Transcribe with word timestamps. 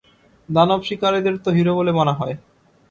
দানব 0.49 0.81
শিকারীদের 0.87 1.35
তো 1.37 1.49
হিরো 1.51 1.73
বলে 1.75 1.91
মানা 1.91 2.13
হয়। 2.13 2.35